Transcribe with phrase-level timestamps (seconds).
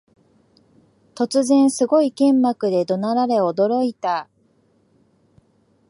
[1.13, 4.27] 突然、すごい剣幕で怒鳴られ驚いた